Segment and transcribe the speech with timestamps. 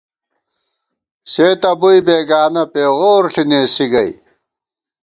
[1.31, 4.11] سے تہ بُوئی بېگانہ پېغور ݪی نېسِی گئ